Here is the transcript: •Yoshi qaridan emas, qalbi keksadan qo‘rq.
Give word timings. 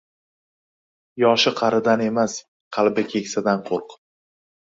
•Yoshi 1.23 1.53
qaridan 1.59 2.03
emas, 2.05 2.37
qalbi 2.79 3.05
keksadan 3.13 3.63
qo‘rq. 3.69 3.95